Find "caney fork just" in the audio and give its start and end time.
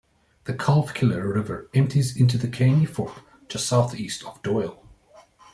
2.47-3.67